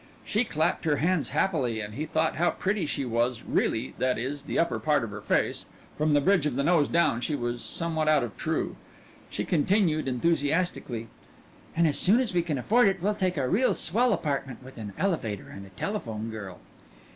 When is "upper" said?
4.57-4.79